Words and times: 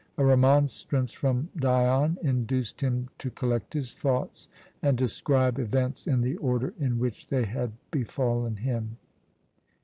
A 0.17 0.25
remonstrance 0.25 1.11
from 1.11 1.49
Dion 1.55 2.17
induced 2.23 2.81
him 2.81 3.09
to 3.19 3.29
collect 3.29 3.75
his 3.75 3.93
thoughts 3.93 4.49
and 4.81 4.97
describe 4.97 5.59
events 5.59 6.07
in 6.07 6.21
the 6.21 6.37
order 6.37 6.73
in 6.79 6.97
which 6.97 7.27
they 7.27 7.45
had 7.45 7.73
befallen 7.91 8.55
him. 8.55 8.97